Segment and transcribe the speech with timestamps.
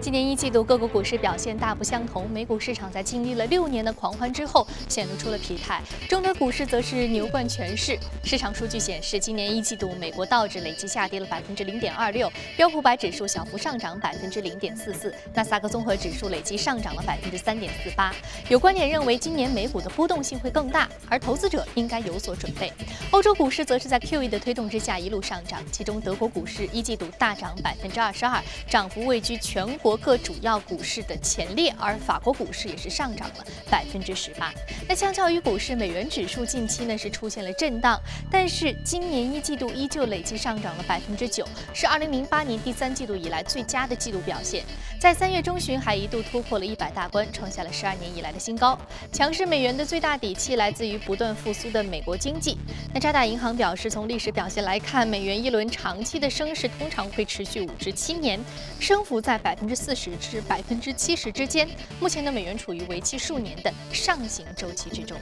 [0.00, 5.82] 今年一季度各国股市表现大不相同，美股市场在经历了六年的狂欢之后，显露出了疲态。
[6.08, 7.98] 中德股市则是牛冠全市。
[8.22, 18.14] 市场数据显示，今年一季度美国道指累计下跌了百分之零点二六，标普百指数小幅上涨百分之零点四四，纳斯达克综合指数累计上涨了百分之三点四八。
[18.48, 22.72] 有观点认为，今年美股的波动性会更大，而投资者应该有所准备。
[23.10, 28.40] 欧洲股市则是在 QE 的推动之下一路上涨，其中德国股市一季度大涨百分之二十二，
[28.70, 29.87] 涨幅位居全国。
[29.96, 34.52] 各主要股市的前列，而法国股市也是上涨了百分之十八。
[34.88, 44.64] 那相较于股市，美元指数近期呢是出现了震荡，但是今年一季度依旧累计上涨了百分之九，是二零零八年第三季度以来最佳的季度表现。
[45.00, 48.76] 在三月中旬还一度突破了一百大关，创下了十二年以来的新高。
[49.12, 52.58] 强势美元的最大底气来自于不断复苏的美国经济。
[52.92, 58.40] 那渣打银行表示，从历史表现来看，美元一轮长期的升势通常会持续五至七年，
[58.80, 59.98] 升幅在百分之四。
[59.98, 61.68] 十至百分之七十之间，
[61.98, 65.18] 目前的美元处于为期数年的上行周期之中。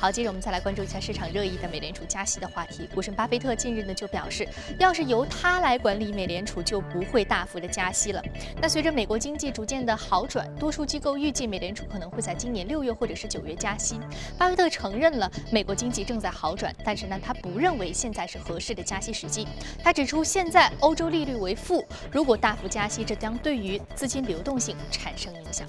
[0.00, 2.88] 好，接着我们再来关注一下市场热议的美联储加息的话题。
[2.94, 4.48] 股神巴菲特近日呢就表示，
[4.78, 8.22] 要是由他来管理美联储，就不会大幅的加息了。
[8.62, 14.00] 那随着美国经济逐渐的好转，多数机构预计美联储可能会在今年六月或者是九月加息。
[14.38, 19.46] 巴菲特承认了美国经济正在好转，但是呢他不认为现在是合适的加息时机。
[19.84, 25.68] 他指出，现在欧洲利率为负，如果大幅加息，这将对于资金流动性产生影响。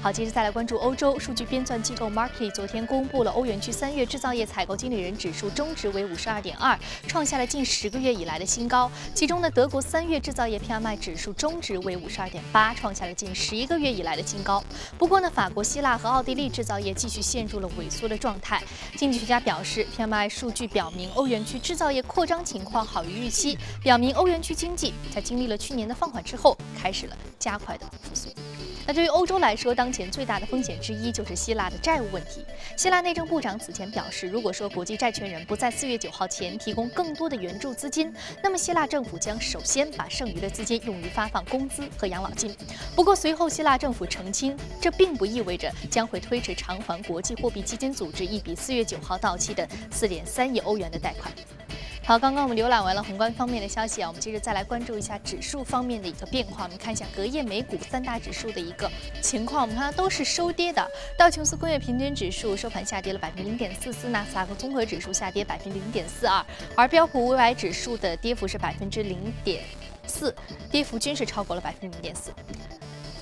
[0.00, 8.90] 好，接着再来关注欧洲数据编纂机构 Markey 昨天公布了欧元区三月制造业采购经理人指数终值为五十二点二，创下了近十个月以来的新高。
[9.14, 14.62] 其中呢，德国三月制造业 PMI 指数终值为五十二点八，创下了近十一个月以来的新高。
[14.98, 18.62] 不过呢，法国、希腊和奥地利制造业继续陷入了萎缩的状态。
[18.96, 28.28] 经济学家表示，PMI 数据表明欧元区制造业扩张情况好于预期，表明欧元区经济在经历了去年的放缓之后，开始了加快的复苏。
[28.88, 32.42] 那对于欧洲来说，当前最大的风险之一就是希腊的债务问题。
[32.74, 38.10] 希腊内政部长此前表示，如果说国际债权人不在四月九号前提供更多的援助资金，
[38.42, 42.56] 那么希腊政府将首先把剩余的资金用于发放工资和养老金。
[42.96, 51.30] 不过随后希腊政府澄清，这并不意味着将会推迟偿还国际货币基金组织一笔四月九号到期的四点三亿欧元的贷款。
[52.08, 56.64] 好，刚刚我们浏览完了宏观方面的消息啊，我们接着再来关注一下指数方面的一个变化。
[56.64, 60.90] 我们看一下隔夜美股三大指数的一个情况，我们看它都是收跌的。
[61.18, 66.42] 道琼斯工业平均指数收盘下跌了百分之零点四四，纳斯达克综合指数下跌百分之零点四二，
[66.74, 69.62] 而标普五百指数的跌幅是百分之零点
[70.06, 70.34] 四，
[70.70, 72.32] 跌幅均是超过了百分之零点四。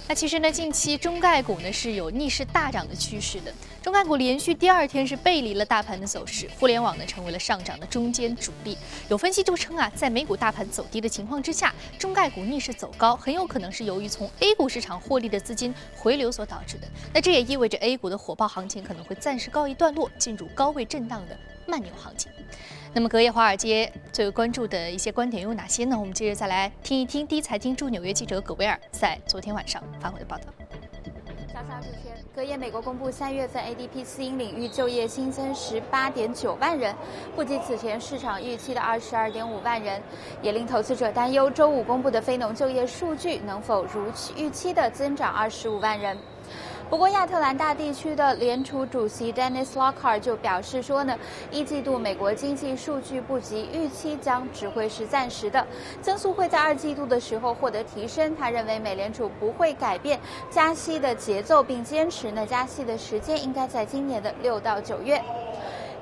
[0.09, 3.53] 那其实呢，近期中概股呢是有逆势大涨的趋势的。
[3.83, 8.79] 中概股连续第二天是背离了大盘的走势，互联网呢成为了上涨的中间主力。
[9.09, 16.87] 有分析就称啊，在美股大盘走低的情况之下，中概股逆势走高，很有可能是由于从 A 股市场获利的资金回流所导致的。
[17.13, 22.31] 那这也意味着 A 股的火爆行情可能会暂时告一段落，进入高位震荡的慢牛行情。
[22.93, 25.99] 那么隔夜华尔街最为关注的一些观点有哪些呢？
[25.99, 30.45] 我们接着再来听一听第一财经驻纽约记者葛威尔在昨天晚上发回的报道。
[31.53, 36.95] 早上主持人，隔夜美国公布三月份 ADP 私营领域就业新增十八点九万人，
[37.35, 40.03] 不及此前市场预期的二十二点五万人，
[40.43, 46.17] 也令投资者担忧周五公布的非农就业数据能否如期预期的增长二十五万人。
[46.89, 51.19] 不过，亚特兰大地区的联储主席 Dennis Lockhart 就表示说呢，
[51.51, 55.67] 一季度美国经济数据不及预期将只会是暂时的，
[56.01, 58.37] 增速会在二季度的时候获得提升。
[58.37, 65.21] 他认为美联储不会改变加息的节奏，并坚持呢加息的时间应该在今年的六到九月。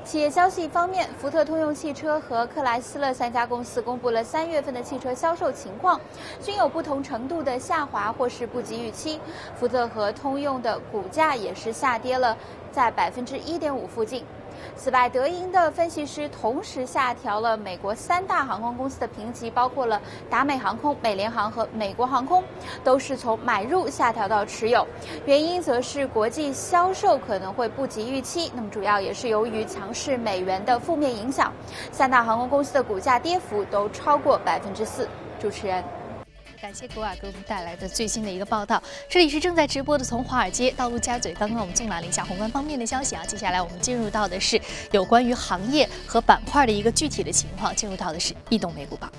[0.05, 5.99] 企业消息方面，福特通用汽车和克莱斯勒三家公司公布了三月份的汽车销售情况，
[6.43, 9.19] 均有不同程度的下滑或是不及预期。
[9.57, 12.37] 福特和通用的股价也是下跌了，
[12.71, 14.23] 在百分之一点五附近。
[14.77, 22.43] 此外，德银的分析师同时下调了美国三大航空公司的评级，包括了达美航空、美联航和美国航空，
[22.83, 24.87] 都是从买入下调到持有。
[25.27, 31.53] 原因则是国际销售可能会不及预期，那么主要也是由于强势美元的负面影响。
[31.91, 35.09] 三大航空公司的股价跌幅都超过百分之四。
[35.41, 35.83] 主持人。
[36.65, 38.83] 感谢古瓦给我们带来的最新的一个报道。
[39.07, 41.35] 这里是正在直播的从华尔街到陆家嘴。
[41.35, 44.59] 刚刚我们纵览了一下宏观方面的消息啊，接下来我们进入到的是
[44.91, 47.77] 有关于行业和板块的一个具体的情况。
[47.77, 49.13] 进入到的是异动美股榜。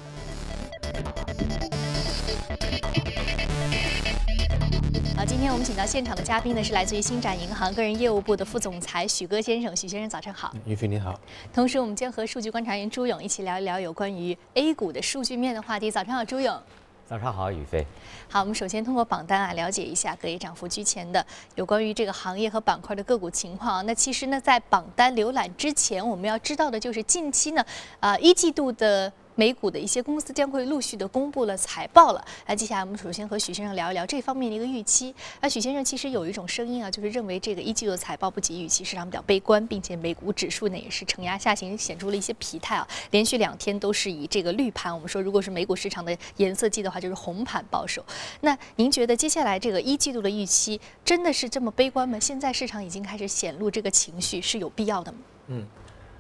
[5.16, 9.76] 好，今天我们请到现场的嘉宾呢是来自于星展银行个人业务部的副总裁许戈先生。
[9.76, 10.52] 许先生，早上好。
[10.66, 11.14] 于飞你好。
[11.54, 15.92] 同时，我们将和数据观察员朱勇一起聊一聊有关于 A 股的数据面的话题。
[15.92, 16.60] 早上好，朱勇。
[17.08, 17.86] 早上好，宇飞。
[18.28, 21.24] 好，我们首先通过榜单啊，了解一下隔夜涨幅居前的
[21.54, 23.86] 有关于这个行业和板块的个股情况。
[23.86, 27.64] 那其实呢，在榜单浏览之前，我们要知道的就是近期呢，
[28.00, 29.12] 呃一季度的。
[29.36, 32.26] 美股的一些公司将会陆续的公布了财报了。
[32.48, 35.14] 那接下来我们首先和许先生聊一聊这方面的一个预期。
[35.42, 44.94] 那许先生其实有一种声音啊，就是认为这个一季度的财报不及预期，市场比较悲观，并且美股指数呢也是承压下行，显出了一些疲态啊，连续两天都是以这个绿盘。
[44.94, 48.04] 我们说，如果是美股市场的颜色记的话，就是红盘报收。
[48.42, 52.20] 那您觉得接下来这个一季度的预期真的是这么悲观吗？
[52.20, 55.18] 现在市场已经开始显露这个情绪，是有必要的吗？
[55.48, 55.66] 嗯。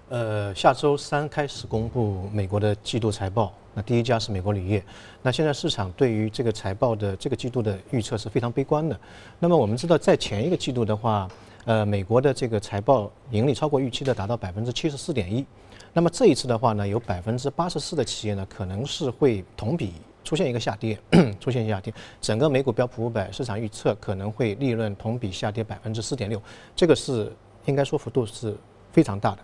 [0.09, 3.51] 呃，下周三开始公布美国的季度财报。
[3.73, 4.83] 那第一家是美国铝业。
[5.23, 8.97] 那现在市场对于这个财报的这个季度的预测是非常悲观的。
[9.39, 11.27] 那么我们知道，在前一个季度的话，
[11.65, 15.43] 呃，美国的这个财报盈利超过预期的达到百分之七十四点一。
[15.91, 19.93] 那么这一次的话呢，有百分之八十四的企业呢，可能是会同比
[20.23, 20.99] 出现一个下跌，
[21.41, 21.91] 出现下跌。
[22.21, 26.39] 整个美股标普五百市场预测可能会利润同比下跌百分之四点六。
[26.75, 27.35] 这个是
[27.65, 28.55] 应该说幅度是
[28.91, 29.39] 非常大的。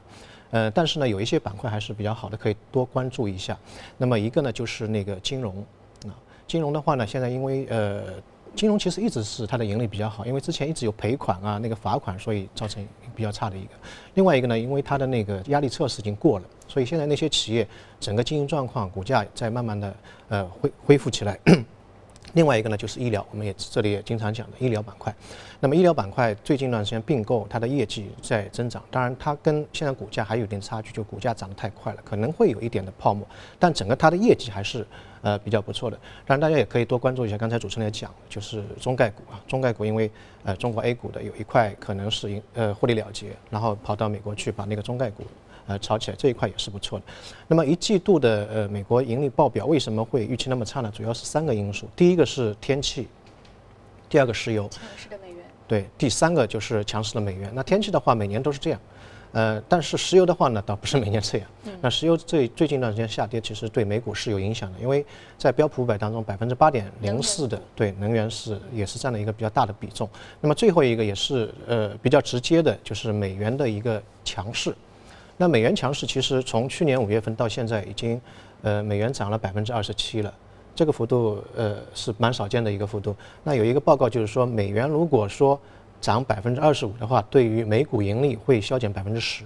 [0.52, 3.58] 呃，但是呢，有一些板块还是比较好的，可以多关注一下。
[3.98, 5.56] 那么一个呢，就是那个金融
[6.06, 6.12] 啊，
[6.48, 8.04] 金融的话呢，现在因为呃，
[8.54, 13.70] 金融其实一直是它的盈利比较好，因为之前一直有赔款啊，那个罚款，所以造成比较差的一个。
[14.16, 17.66] 另外一个呢，因为它的那个压力测试已经过了，所以现在那些企业
[18.00, 19.96] 整个经营状况、股价在慢慢的
[20.28, 21.40] 呃恢恢复起来。
[22.34, 25.14] 另外一个呢，就是医疗，我们也这里也经常讲的医疗板块。
[25.60, 28.82] 那么医疗板块最近一段时间并购，它的业绩在增长。
[28.90, 33.28] 当然，它跟现在股价还有点差距，就股价涨得太快了，可能会有一点的泡沫。
[33.60, 34.86] 但整个它的业绩还是
[35.22, 35.98] 呃比较不错的。
[36.26, 37.38] 当然，大家也可以多关注一下。
[37.38, 40.10] 刚才主持人也讲，就是中概股啊，中概股因为
[40.44, 45.24] 呃中国 A 股的有一块可能是呃获利了结，然后跑到美国去把那个中概股。
[45.72, 47.06] 呃，炒起来这一块也是不错的。
[47.48, 50.92] 那么一季度的呃美国盈利报表为什么会预期那么差呢？
[50.94, 51.88] 主要是三个因素。
[51.96, 53.08] 第一个是天气，
[54.10, 55.38] 第二个石油，强势的美元。
[55.68, 57.50] 对，第三个就是强势的美元。
[57.54, 58.80] 那天气的话，每年都是这样。
[59.34, 61.48] 呃，但是石油的话呢，倒不是每年这样。
[61.80, 65.06] 那石油最最近一段时间下跌，其实对美股是有影响的，因为
[65.38, 70.10] 在标普五百当中，百分之八点零四的对能源是也是占了一个比较大的比重。
[70.42, 74.76] 那么最后一个也是呃比较直接的，就是美元的一个强势。
[75.42, 78.22] 那美元强势，其实从去年五月份到现在，已经，
[78.62, 80.32] 呃，美元涨了百分之二十七了，
[80.76, 83.16] 这个幅度，呃，是蛮少见的一个幅度。
[83.44, 85.60] 那有一个报告就是说，美元如果说
[86.00, 89.44] 涨百分之二十五的话，对于美股盈利会削减百分之十。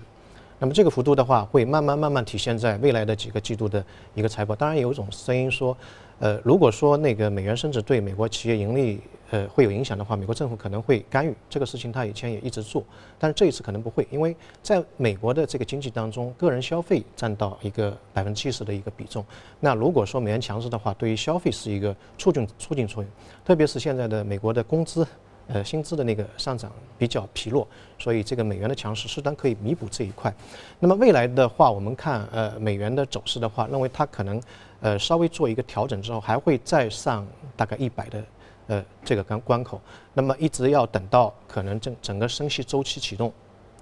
[0.59, 3.81] 那么这个幅度的话，会慢慢慢慢体现在未来的几个季度的
[4.15, 4.53] 一个财报。
[4.53, 5.77] 当然，有一种声音说，
[6.19, 8.99] 呃，如果说那个美元升值对美国企业盈利，
[9.31, 11.91] 呃，会有影响的话，美国政府可能会干预这个事情。
[11.91, 12.83] 他以前也一直做，
[13.17, 19.25] 但是这一次可能不会，因为在美国的这个经济当中，个人消费占到一个百分之七十的一个比重。
[19.59, 23.11] 那如果说美元强势的话，对于消费是一个促进促进作用。
[23.43, 25.05] 特别是现在的美国的工资，
[25.47, 27.67] 呃，薪资的那个上涨比较疲弱，
[27.97, 30.31] 所以这个美元的强势适当可以弥补这一块。
[30.79, 34.39] 那么未来的话，我们看呃美元的走势的话，认为它可能
[34.81, 38.23] 呃稍微做一个调整之后，还会再上大概一百的。
[38.67, 39.79] 呃，这个关关口，
[40.13, 43.31] 那么一直要等到可能整整个升息周期启动。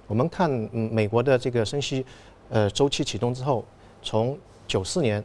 [0.07, 2.06] 我们看美国的这个升息，
[2.50, 3.63] 呃，周期启动之后，
[4.01, 4.38] 从
[4.68, 5.24] 九四年、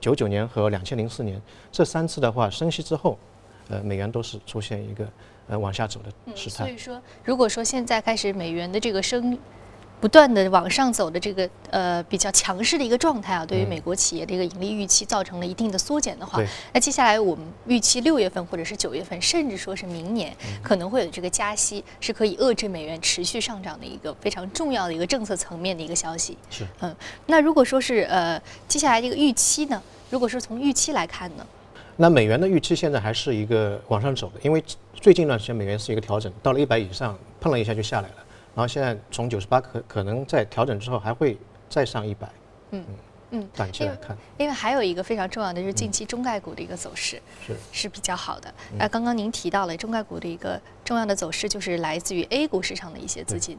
[0.00, 1.40] 九九年和两千零四年
[1.70, 3.18] 这三次的话，升息之后，
[3.68, 5.06] 呃，美元都是出现一个
[5.48, 6.64] 呃往下走的时态。
[6.64, 9.38] 所以说，如果说现在开始美元的这个升。
[10.00, 16.40] 不断的往上走的这个呃比较强势的一个状态啊，对于美国企业的一个盈利预期造成了一定的缩减的话，
[16.72, 26.38] 那接下来我们预期六月份或者是九月份，甚至说是明年可能会有这个加息，是可以遏制美元持续上涨的一个非常重要的一个政策层面的一个消息。
[26.48, 26.94] 是，嗯，
[27.26, 31.44] 那如果说是呃接下来这个预期呢，如果是从预期来看呢，
[31.96, 34.62] 那美元的预期现在还是一个往上走的，因为
[34.94, 38.14] 最近一段时间美元是一个调整，到了一百以上碰了一下就下来了。
[38.58, 41.38] 然后现在从九十八可可能在调整之后还会
[41.68, 42.28] 再上一百，
[42.72, 42.84] 嗯
[43.30, 48.52] 嗯，短期来看，因为还有一个非常重要的就是近期中概股的一个走势是是比较好的。
[48.76, 53.56] 那刚刚您提到了中概股的一个重要的走势，就是来自于 A 股市场的一些资金。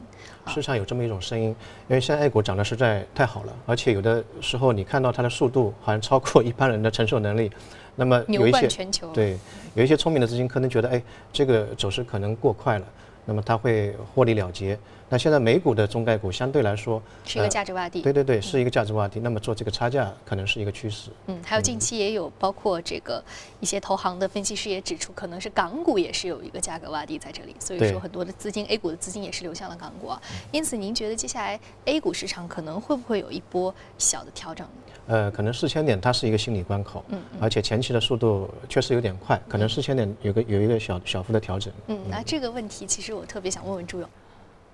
[0.48, 1.46] 市场有这么一种声音，
[1.88, 7.50] 因为现在 A 股涨得实在太好了，而且有的时候你看到它的速度好像超过一般人的承受能力，
[7.96, 8.68] 那么有一些
[9.14, 9.38] 对
[9.72, 11.02] 有一些聪明的资金可能觉得，哎，
[11.32, 12.84] 这个走势可能过快了。
[13.24, 14.78] 那么他会获利了结。
[15.12, 18.00] 那现在美股的中概股相对来说是一个价值洼地。
[18.00, 19.18] 对对对，是一个价值洼地。
[19.18, 21.10] 那么做这个差价可能是一个趋势。
[21.26, 23.22] 嗯，还有近期也有包括这个
[23.58, 27.56] 一些投行的分析师也指出，可能是港股也是有一个价格洼地在这里。
[27.58, 30.22] 所以说很多的资金 A 股的资金也是流向了港股啊。
[30.52, 34.64] 因此您觉得接下来 A 股市场可能会不会有一波小的调整？
[35.08, 41.72] 呃，可能四千点它是一个心理关口，嗯，而且前期的速度确实有点快，可能四千点有个有一个小小幅的调整。
[41.88, 44.08] 嗯，那这个问题其实我特别想问问朱勇。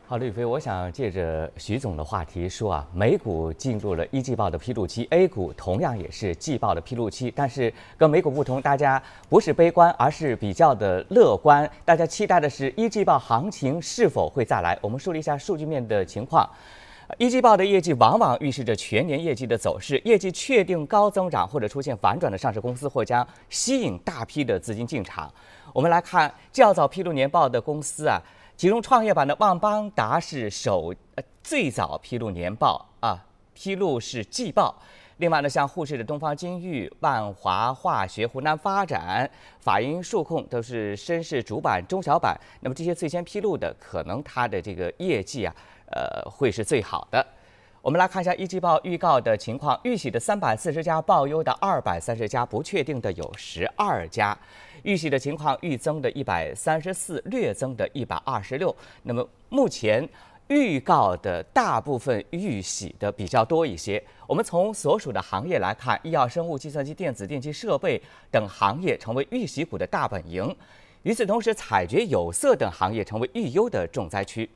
[0.08, 11.68] 好，李飞，我想借着徐总的话题说啊，美股进入了一季报的披露期，A 股同样也是季报的披露期，但是跟美股不同，大家不是悲观，而是比较的乐观。
[11.84, 14.78] 大家期待的是一季报行情是否会再来？
[14.80, 16.48] 我们梳理一下数据面的情况。
[17.18, 25.28] 一季报的业绩往往预示着全年业绩的走势，业绩确定高增长或者出现反转的上市公司或将吸引大批的资金进场。
[25.72, 28.22] 我们来看较早披露年报的公司啊。
[28.56, 33.22] 其中创业板的万邦达是首呃最早披露年报啊，
[33.52, 34.74] 披露是季报。
[35.18, 42.34] 另外呢，像沪市的东方金域、万华化学、湖南发展、法银数控都是深市主板、中小板。
[42.60, 45.54] 那么这些最先披露的，可能它的这个业绩啊，
[45.90, 47.26] 呃，会是最好的。
[47.86, 54.36] 我们来看一下一季报预告的情况：预喜的三百四十家，报优的二百三十家，不确定的有十二家。
[54.82, 58.74] 预喜的情况，预增的一百三十四，略增的一百二十六。
[59.04, 60.08] 那么目前
[60.48, 64.02] 预告的大部分预喜的比较多一些。
[64.26, 68.02] 我们从所属的行业来看，医药生物、计算机电子、电气设备
[68.32, 70.52] 等行业成为预喜股的大本营。
[71.04, 74.50] 与此同时，采掘、有色等行业成为预优的重灾区。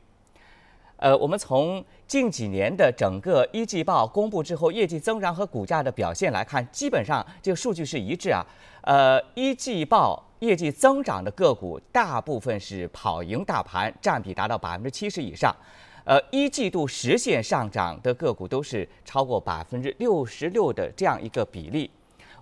[1.00, 8.45] 呃，我们从近几年的整个一季报公布之后，业绩增长和股价的表现来看，基本上这个数据是一致啊。
[8.83, 15.57] 呃，一季报业绩增长的个股，大部分是跑赢大盘，占比达到百分之七十以上。
[16.04, 21.90] 呃，一季度实现上涨的个股都是超过百分之六十六的这样一个比例。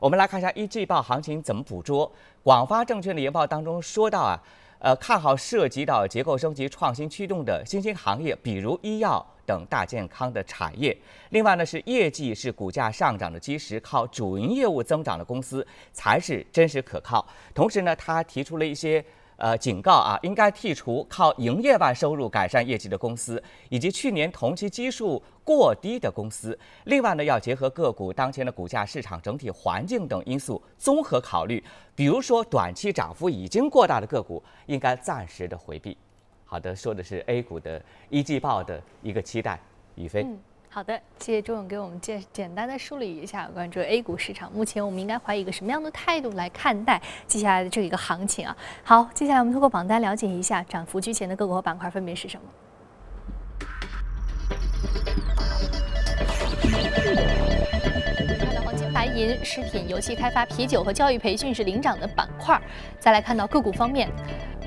[0.00, 2.10] 我们来看一下一季报行情怎么捕捉。
[2.42, 4.42] 广发证券的研报当中说到啊。
[4.78, 10.96] 呃，看好涉及到结构升级、创新驱动的新兴行业，比如医药等大健康的产业。
[11.30, 17.26] 另外呢，是业绩是股价上涨的基石，靠主营业务增长的公司才是真实可靠。
[17.54, 19.04] 同时呢，他提出了一些。
[19.38, 26.58] 呃，警告啊，应该剔除靠营业外收入改善业绩的公司，以及去年同期基数过低的公司。
[26.86, 31.62] 另外呢，要结合个股当前的股价、市场整体环境等因素综合考虑。
[31.94, 35.96] 比如说，短期涨幅已经过大的个股，应该暂时的回避。
[36.44, 39.60] 好的，说的是 A 股的一季报的一个期待。
[39.94, 40.26] 宇飞。
[40.78, 44.48] 好的，谢谢周勇给我们简简单的梳理一下关注 A 股市场。
[44.52, 48.56] 目前我们应该怀一个什么样的态度来看待接下来的这一个行情啊？
[48.84, 52.46] 好，接下来我们通过榜单了解一下涨幅居前的个股和板块分别是什么。
[58.38, 62.56] 看到黄金、白银、食品、游戏开发、啤酒和教育培训是领涨的板块。
[63.00, 64.08] 再来看到个股方面。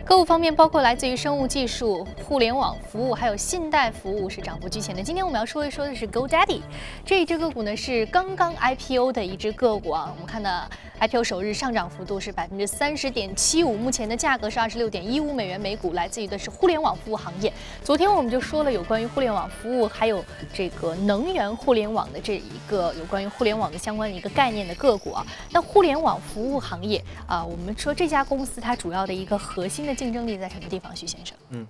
[0.04, 5.02] 个股方面包括来自于生物技术、互联网服务，还有信贷服务是涨幅居前的。
[5.02, 6.62] 今天我们要说一说的是 GoDaddy，
[7.06, 10.12] 这一只个股呢是刚刚 IPO 的一只个股啊。
[10.12, 10.68] 我们看到
[11.00, 17.54] IPO 首日上涨幅度是百分之三十点七五，目前的价格是二十六点一五美元每股，来自于的是互联网服务行业。
[17.84, 25.26] 昨天我们就说了有关于互联网服务，还有这个能源互联网的这一个有关于互联网的相关的一个概念的个股啊。
[25.52, 29.91] 那互联网服务行业啊，我们说这家公司它主要的一个核心的。
[29.94, 31.38] 竞争力在什么地方，徐先生？
[31.50, 31.68] 嗯，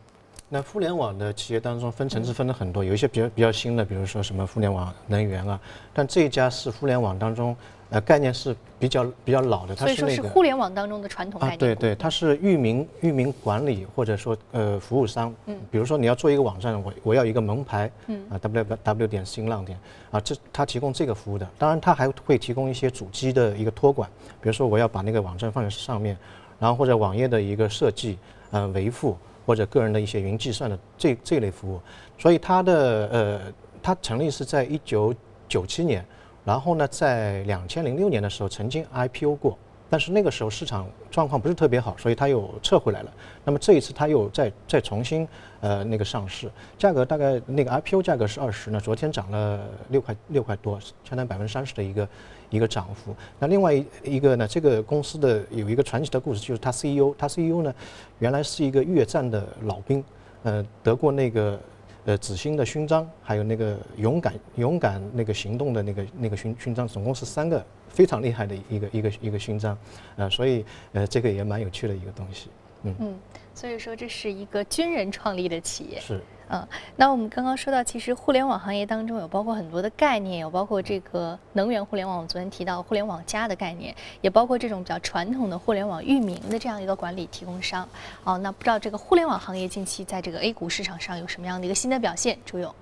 [0.50, 5.60] 那互联网的企业当中分层次分了很多，有一些比较比较新的，比如说什么互联网能源啊，
[5.94, 7.56] 但这一家是互联网当中。
[7.92, 10.00] 呃，概念是比较比较老的，它是那个。
[10.00, 11.56] 所以说是互联网当中的传统概念。
[11.56, 15.36] 啊，对对，它是域名域名管理或者说呃服务商。
[15.48, 15.60] 嗯。
[15.70, 17.92] 比如说你要做一个网站，我我要一个门牌。
[18.08, 18.25] 嗯。
[18.30, 19.78] 啊，w w 点新浪点
[20.10, 21.46] 啊，这它提供这个服务的。
[21.58, 24.10] 当然，它还会提供一些主机的一个托管，
[24.40, 26.18] 比如说我要把那个网站放在上面，
[26.62, 28.18] 然后或者网页的一个设计、
[28.51, 31.82] 呃维护或者个人的一些云计算的这这类服务。
[32.20, 33.41] 所以它的呃，
[33.82, 35.13] 它成立是在一九
[35.50, 36.06] 九七年。
[36.46, 39.58] 然后呢，在两千零六年的时候曾经 IPO 过，
[39.91, 43.12] 但是那个时候市场状况不是特别好，所以它又撤回来了。
[43.43, 45.27] 那么这一次它又再再重新
[45.60, 52.07] 呃那个上市，价格大概那个 IPO 价格是二十呢，昨天涨了六块六块多，相当于百分之三十的一个
[52.50, 53.13] 一个涨幅。
[53.38, 57.75] 那另外一个呢，这个公司的有一个传奇的故事，就是它 CEO，它 CEO 呢
[58.19, 60.01] 原来是一个越战的老兵，
[60.43, 61.60] 呃，得过那个。
[62.05, 69.77] 呃，紫星的勋章，还有那个勇敢勇敢那个行动的那个那个勋勋章，总共是三个非常厉害的一个一个一个勋章，
[70.15, 72.50] 呃，所以呃，这个也蛮有趣的一个东西，
[72.83, 73.19] 嗯嗯，
[73.53, 76.21] 所以说这是一个军人创立的企业，是。
[76.53, 87.88] 嗯，那我们刚刚说到，其实互联网行业当中有包括很多的概念，有包括这个能源互联网，我昨天提到互联网加的概念，也包括这种比较传统的互联网域名的这样一个管理提供商。
[88.25, 92.38] 哦，那不知道这个互联网行业近期在这个 A 股市场上有什么样的一个新的表现？
[92.45, 92.75] 朱勇。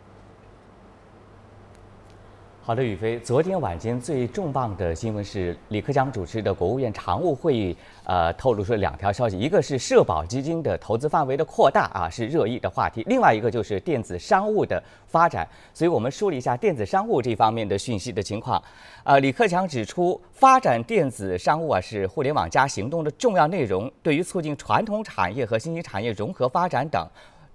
[2.69, 3.17] 好的，宇飞。
[3.21, 15.47] 昨天晚间最重磅的新闻是李克强主持的国务院常务会议，呃，透露出两条消息，一个是社保基金的投资范围的扩大啊，是热议的话题；另外一个就是电子商务的发展。
[15.73, 18.61] 所以我们梳理一下电子商务这方面的讯息的情况。
[19.03, 27.03] 呃，李克强指出，发展电子商务啊是互联网加行动的重要内容，对于促进传统产业和新兴产业融合发展等，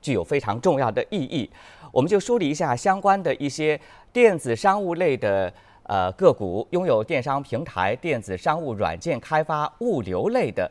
[0.05, 1.51] 具有非常重要的意义。
[1.91, 3.81] 我们就梳理一下相关的一些
[4.13, 5.51] 电子商务类的
[5.85, 10.71] 呃个股，拥有电商平台、电子商务软件开发、物流类的，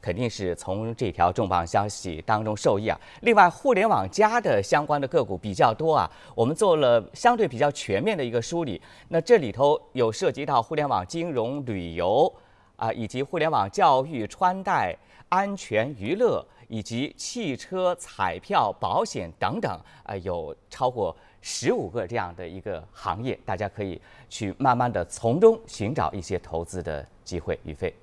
[0.00, 2.98] 肯定是从这条重磅消息当中受益啊。
[3.20, 8.82] 另外，互联网加的相关的个股比较多啊，我们做了相对比较全面的一个梳理。
[9.08, 12.32] 那这里头有涉及到互联网金融、旅游
[12.74, 14.96] 啊，以及互联网教育、穿戴、
[15.28, 16.44] 安全、娱乐。
[16.72, 24.00] 以及汽车、彩票、保险等等，呃，有超过十五个这样的一个行业，大家可以
[24.30, 27.60] 去慢慢的从中寻找一些投资的机会。
[27.64, 27.94] 宇飞，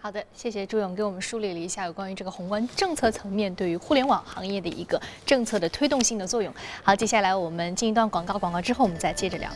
[0.00, 6.50] 好的，谢谢朱勇给我们梳理了一下有关于这个宏观政策层面对于互联网行业的一个政策的推动性的作用。
[6.82, 9.50] 好，接下来我们进一段广告，广告之后我们再接着聊。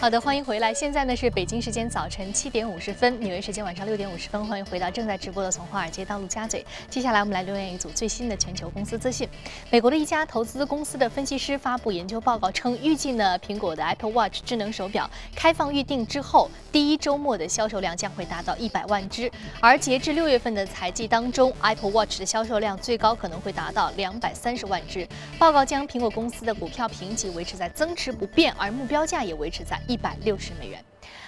[0.00, 0.72] 好的，欢迎回来。
[0.72, 4.46] 现在呢是北京时间早晨七点五十分，纽约时间晚上六点五十分。
[4.46, 6.64] 欢迎回到正在直播的从华尔街到陆家嘴。
[6.88, 9.28] 接下来我们来留言一组最新的全球公司资讯。
[9.68, 19.30] 美国的一家投资公司的分析师发布研究报告称，预计呢苹果的 Apple Watch 智能手表开放预定之后，第一周末的销售量将会达到一百万只，
[19.60, 25.06] 而截至六月份的财季当中，Apple Watch 的销售量最高可能会达到两百三十万只。
[25.38, 29.78] 报告将苹果公司的股票评级维持在增持不变，而目标价也维持在。
[29.90, 30.84] 一百六十美元。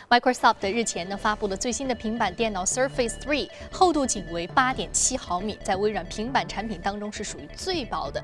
[0.09, 8.23] Microsoft 日前呢发布了最新的平板电脑 Surface 3，厚度仅为八点七毫米，在微软平板产品当中是属于最薄的。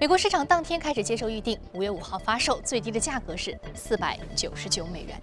[0.00, 5.20] 美国市场当天开始接受预定，五月五号发售，最低的价格是四百九十九美元。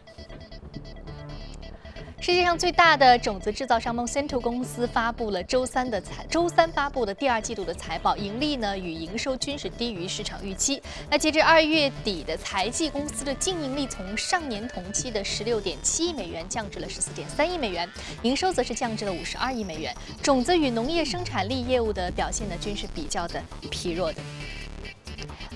[2.25, 10.81] 世界上最大的种子制造商 Monsanto 公司发布了周三的财周三发布的第二季度的财报，盈利呢与营收均是低于市场预期。
[11.09, 17.85] 那截至二月底的财季，公司的净盈利从上年同期的十六点七亿美元降至了十四点三亿美元，
[18.21, 19.93] 营收则是降至了五十二亿美元。
[20.21, 24.21] 种子与农业生产力业务的表现呢均是比较的疲弱的。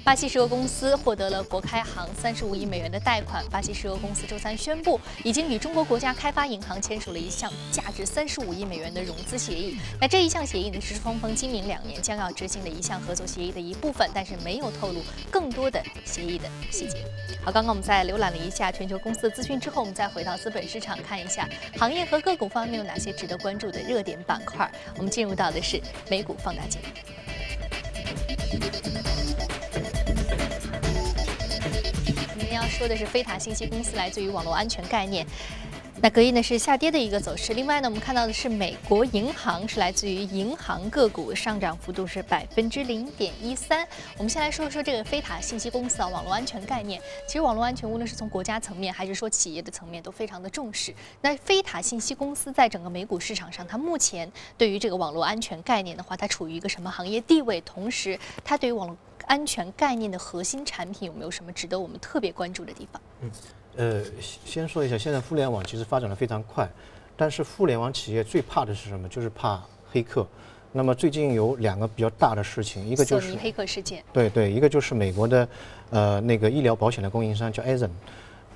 [0.04, 3.44] 巴西石油公司获得了国开行三十五亿美元的贷款。
[3.50, 9.78] 巴西石油公司周三宣布，已经与中国国家开发银行签署了一项价值三十五亿美元的融资协议。
[10.00, 17.00] 那这一项协议呢，是双方今明两年将要执行的一项合作协议的一部分，但是没有透露更多的协议的细节。
[17.44, 24.70] 好，刚刚我们在浏览了一下全球公司的资讯之后，我们再回到资本市场看一下行业和个股方面有哪些值得关注的热点板块。
[24.98, 26.82] 我们进入到的是美股放大镜。
[32.40, 35.26] 您要说的是飞塔信息公司来自于网络安全概念，
[36.00, 37.56] 那隔夜呢是下跌的一个走势。
[37.56, 43.86] 另外呢，我们看到的是美国银行是来自于银行个股上涨幅度是百分之零点一三。
[44.16, 47.02] 我们先来说说这个飞塔信息公司啊，网络安全概念。
[47.26, 50.94] 其实网络安全无论是从国家层面还是说企业的层面都非常的重视。
[51.20, 57.60] 那飞塔信息公司在整个美股市场上，它目前对于这个网络安全概念的话，它处于一个什么行业地位？
[57.62, 63.02] 同时，它对于网络安全概念的核心产品有没有什么值得我们特别关注的地方？
[63.22, 63.32] 嗯，
[63.78, 64.02] 呃，
[64.44, 66.68] 先说一下，现在互联网其实发展的非常快，
[67.16, 69.08] 但是互联网企业最怕的是什么？
[69.08, 69.62] 就是怕
[69.92, 70.28] 黑客。
[70.74, 74.04] 那么最近有两个比较大的事情，一个就是黑客事件。
[74.12, 75.48] 对对，一个就是美国的
[75.92, 77.92] 呃那个医疗保险的供应商叫 a z e n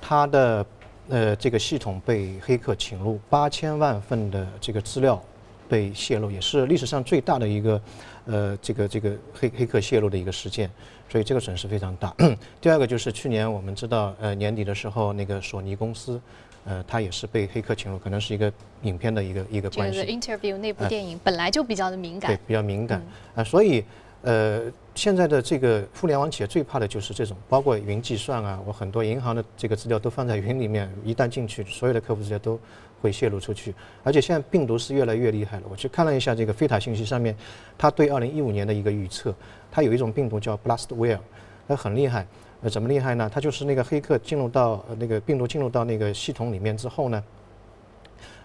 [0.00, 0.66] 它的
[1.08, 5.22] 呃这个系统被黑客侵入，八千万份的这个资料
[5.68, 7.80] 被泄露，也是历史上最大的一个。
[8.24, 10.70] 呃，这个这个黑黑客泄露的一个事件，
[11.12, 12.14] 所以这个损失非常大。
[12.58, 16.18] 第二个就是去年我们知道，呃，年底的时候那个索尼公司，
[16.64, 20.00] 呃，它也是被黑客侵入，可能是一个影片的一个一个关系。
[20.00, 22.30] 这个 Interview 那部电影本来就比较的敏感。
[22.30, 23.02] 对，比较敏感。
[23.34, 23.84] 啊，所以
[24.22, 32.58] 呃，现在的这个互联网企业最怕的就是这种，包括云计算啊，我很多银行的这个资料都放在云里面，一旦进去，所有的客户资料都。
[33.02, 35.64] 会泄露出去，而且现在病毒是越来越厉害了。
[35.68, 37.36] 我去看了一下这个飞塔信息上面，
[37.76, 39.34] 它对二零一五年的一个预测，
[39.72, 41.18] 它有一种病毒叫 Blastware，
[41.66, 42.24] 它很厉害。
[42.62, 43.28] 呃，怎么厉害呢？
[43.28, 47.24] 它就是那个黑客进入到那个病毒进入到那个系统里面之后呢，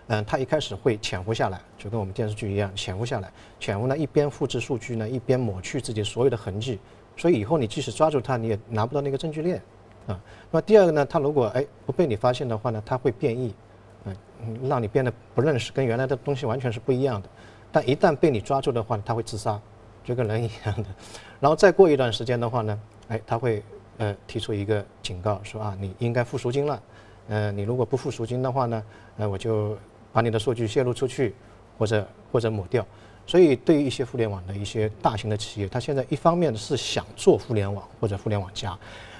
[0.08, 3.32] 嗯，它一开始会潜伏下来，就跟我们电视剧一样潜伏下来。
[3.60, 6.80] 潜伏呢，一边复制数据呢，一边抹去自己所有的痕迹。
[7.15, 9.62] 所以以后你即使抓住它，你也拿不到那个证据链
[10.08, 10.20] 啊。
[10.50, 13.54] 那么第二个呢，它如果哎不被你发现的话呢，它会变异。
[14.41, 17.30] 嗯，让你变得不认识，跟原来的东西完全是不一样的。
[17.72, 19.60] 但一旦被你抓住的话，他会自杀，
[20.04, 20.86] 就跟人一样的。
[21.39, 23.62] 然后再过一段时间的话呢，哎，他会
[23.98, 26.82] 呃提出一个警告，说啊，你应该付赎金了，
[27.30, 28.84] 呃，你如果不付赎金的话呢，
[29.17, 29.78] 呃，我就
[30.13, 31.36] 把你的数据泄露出去，
[31.78, 32.86] 或者或者抹掉。
[33.26, 38.78] 所以，对于一些互联网的一些大型的企业，它现在一方面是想做互联网或者互联网加，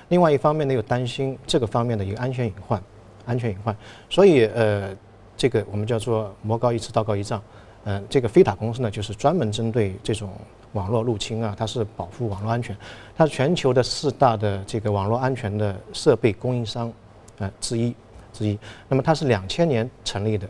[0.08, 2.82] 另外一方面呢又担心这个方面的一个安全隐患，
[3.28, 3.76] 安全隐患。
[4.10, 4.96] 所以，呃，
[5.36, 7.40] 这个我们叫做魔高一尺，道高一丈。
[7.84, 10.32] 嗯，这个飞塔公司呢，就是专门针对这种
[10.74, 12.76] 网络入侵啊，它是保护网络安全，
[13.16, 16.92] 它是全球的四大的这个网络安全的设备供应商，
[17.38, 17.96] 呃之一
[18.34, 18.58] 之一。
[18.90, 20.50] 那么它是两千年成立的。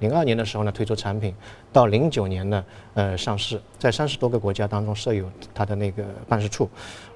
[0.00, 1.34] 零二年的时候呢，推出产品，
[1.72, 6.68] 到零九年呢，呃，上市，在三十多个国家当中设有它的那个办事处，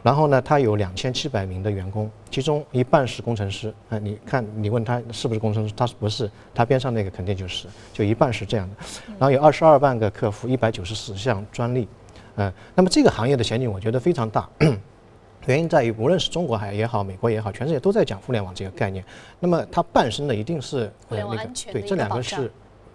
[0.03, 3.73] 然后呢，它有两千七百名的员工，其中一半是工程师。
[3.88, 8.77] 啊，你看，你问他是不是工程师，他不是，他边上那个肯定就是，就一半是这样的。
[9.18, 11.87] 然后有二十二万个客户，一百九十四项专利，
[12.35, 14.49] 嗯，那么这个行业的前景我觉得非常大，
[15.47, 19.05] 原因在于无论是中国还也好，美国也好，全世界都在讲互联网这个概念，
[19.38, 21.37] 那么它伴生的一定是互联网
[21.73, 22.51] 对，这两个是。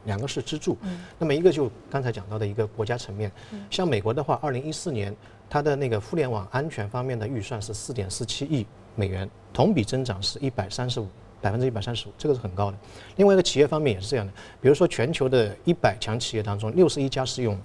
[0.07, 0.75] 两个是支柱，
[1.19, 3.31] 那么一个就刚才讲到的一个国家层面，
[3.69, 5.15] 像美国的话，二零一四年
[5.49, 8.65] 它的那个互联网安全方面的预算是四点四七亿
[8.95, 11.07] 美元，同比增长是一百三十五
[11.41, 12.77] 百分之一百三十五，这个是很高的。
[13.17, 17.59] 另外一个企业方面也是这样的，比如说全球的一百强企业当中，六十一家是用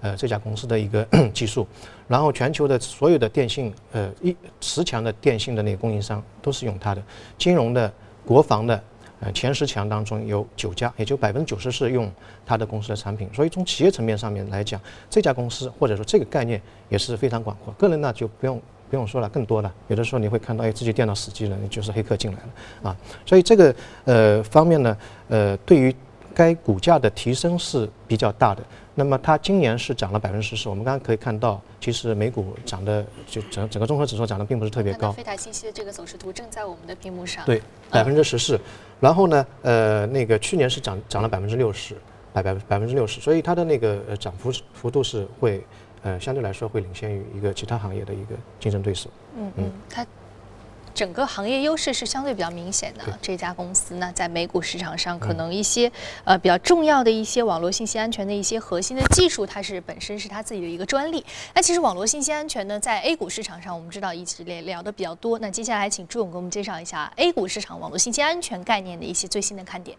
[0.00, 1.64] 呃这家公司的一个 技术，
[2.08, 7.02] 然后全球的所有的电信呃一十强的电信的那个供应商都是用它的，
[7.38, 7.92] 金融的、
[8.26, 8.82] 国防的。
[9.20, 12.10] 呃，前十强当中有九家，也就百分之九十是用
[12.44, 17.72] 它的公司的产品，所以从企业层面上面来讲，这家公司或者说这个概念也是非常广阔。
[17.74, 19.72] 个人呢就不用不用说了，更多了。
[19.88, 22.96] 有的时候你会看到，哎，自己电脑死机了，就是黑客进来了啊。
[23.24, 23.74] 所以这个
[24.04, 24.96] 呃方面呢，
[25.28, 25.94] 呃，对于
[26.34, 28.62] 该股价的提升是比较大的。
[28.94, 35.10] 那么它今年是涨了百分之十四，我们刚刚可以看到，其实美股涨的就整整个综合指数涨得并不是特别高。
[35.12, 37.44] 飞塔信息的这个走势图正在我们的屏幕上。
[37.44, 38.58] 对，百分之十四。
[39.00, 41.96] 然后呢，呃，那个去年是涨涨了百分之六十，
[42.32, 45.64] 百百百分之六十，所以它的那个呃涨幅幅度是会
[46.02, 49.10] 呃相对来说会领先于一个其他行业的一个竞争对手。
[49.36, 50.06] 嗯嗯，它。
[50.94, 53.18] 整个行业优势是相对比较明显的。
[53.20, 55.90] 这家公司呢，在美股市场上，可能一些
[56.24, 61.24] 呃比较重要的一些网络信息安全的一些核心的技术，它是本身是它自己的一个专利。
[61.54, 65.38] 那其实网络信息安全呢，在 A 股市场上，我们知道一直聊聊的比较多。
[65.40, 69.98] 那接下来请朱勇给我们介绍一下 A 股市场网络信息安全概念的一些最新的看点。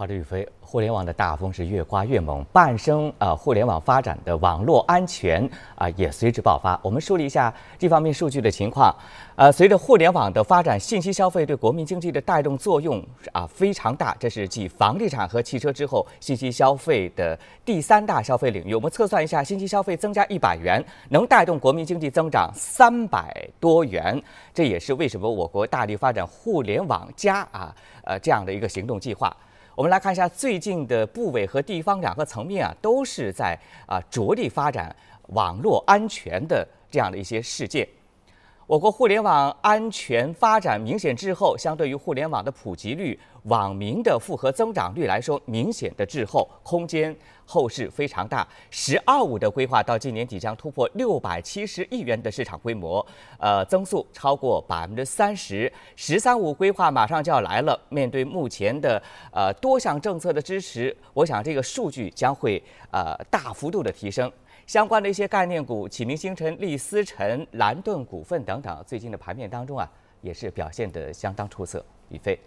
[0.00, 6.80] 好的，宇飞，互联网的大风是越刮越猛，伴生啊互联网发展的网络安全啊也随之爆发。
[6.82, 8.90] 我们梳理一下这方面数据的情况。
[9.36, 14.16] 呃，随着互联网的发展，信息消费对国民经济的带动作用啊非常大。
[14.18, 18.74] 这是继房地产和汽车之后，信息消费的第三大消费领域。
[18.74, 24.18] 我们测算一下，信息消费增加一百元，能带动国民经济增长三百多元。
[24.54, 29.36] 这也是为什么我国大力发展互联网加啊呃这样的一个行动计划。
[29.80, 34.94] 我们来看一下最近的部委和地方两个层面啊，都是在啊着力发展
[35.28, 37.88] 网络安全的这样的一些事件。
[38.66, 48.46] 我国互联网安全发展明显滞后，相对于互联网的普及率、网民的复合增长率来说，明显的滞后，空间后市非常大。
[48.70, 53.04] “十二五”的规划到今年底将突破六百七十亿元的市场规模，
[53.38, 55.72] 呃，增速超过百分之三十。
[55.96, 64.30] “十三五”规划马上就要来了，面对目前的呃多项政策的支持，我想这个数据将会呃大幅度的提升。
[64.66, 71.84] 相关的一些概念股，启明星辰、利思辰、蓝盾股份等等，最近的盘面当中啊，也是表现得相当出色。
[72.10, 72.38] 宇飞。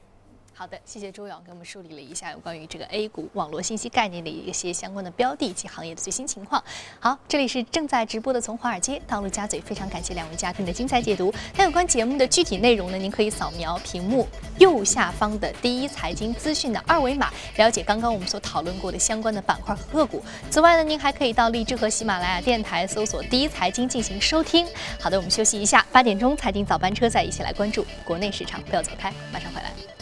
[0.56, 6.64] 好的，谢谢周勇给我们梳理了一下有关于这个 A 股网络信息概念的一些相关的标的及行业的最新情况。
[7.00, 11.34] 好，这里是正在直播的从华尔街到陆家嘴，非常感谢两位嘉宾的精彩解读。
[11.58, 14.28] 那有关节目的具体内容呢，您可以扫描屏幕
[14.60, 20.24] 右下方的第一财经资讯的二维码，了解刚刚我们所讨论过的相关的板块和个股。
[20.52, 24.68] 此外呢，您还可以到荔枝和喜马拉雅电台搜索“第一财经”进行收听。
[25.00, 29.93] 好的，我们休息一下，八点钟财经早班车再一起来关注国内市场，不要走开，马上回来。